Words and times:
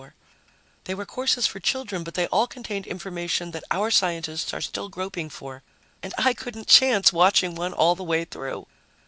They 0.85 0.95
were 0.95 1.05
courses 1.05 1.45
for 1.45 1.59
children, 1.59 2.03
but 2.03 2.15
they 2.15 2.25
all 2.29 2.47
contained 2.47 2.87
information 2.87 3.51
that 3.51 3.63
our 3.69 3.91
scientists 3.91 4.51
are 4.51 4.59
still 4.59 4.89
groping 4.89 5.29
for... 5.29 5.61
and 6.01 6.11
I 6.17 6.33
couldn't 6.33 6.67
chance 6.67 7.13
watching 7.13 7.53
one 7.53 7.73
all 7.73 7.93
the 7.93 8.03
way 8.03 8.25
through! 8.25 8.65